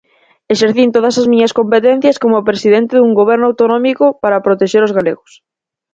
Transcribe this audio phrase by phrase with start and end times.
[0.53, 5.31] Exercín todas as miñas competencias como presidente dun goberno autonómico para protexer os galegos.